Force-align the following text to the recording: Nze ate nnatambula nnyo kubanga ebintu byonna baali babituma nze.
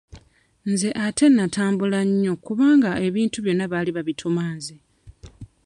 Nze 0.69 0.89
ate 1.05 1.25
nnatambula 1.29 1.99
nnyo 2.07 2.33
kubanga 2.45 2.91
ebintu 3.07 3.37
byonna 3.41 3.65
baali 3.71 3.91
babituma 3.97 4.43
nze. 4.55 4.75